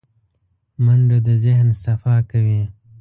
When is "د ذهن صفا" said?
1.27-2.15